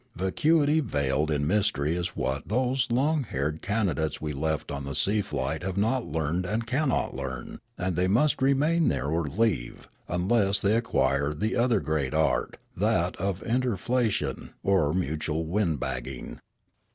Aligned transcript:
Vacuity 0.15 0.79
veiled 0.79 1.29
in 1.29 1.45
mystery 1.45 1.95
is 1.95 2.15
what 2.15 2.47
those 2.47 2.89
long 2.89 3.21
haired 3.23 3.61
candidates 3.61 4.19
we 4.19 4.33
left 4.33 4.71
on 4.71 4.83
the 4.83 4.95
sea 4.95 5.21
flight 5.21 5.61
have 5.61 5.77
not 5.77 6.07
learned 6.07 6.43
and 6.43 6.65
cannot 6.65 7.15
learn, 7.15 7.59
and 7.77 7.95
they 7.95 8.07
must 8.07 8.41
remain 8.41 8.87
there 8.87 9.05
or 9.09 9.27
leave; 9.27 9.87
unless 10.07 10.59
they 10.59 10.73
ac 10.75 10.81
quire 10.85 11.35
the 11.35 11.55
other 11.55 11.79
great 11.79 12.15
art, 12.15 12.57
that 12.75 13.15
of 13.17 13.43
interflation 13.43 14.49
or 14.63 14.91
mutual 14.91 15.45
windbagging. 15.45 16.39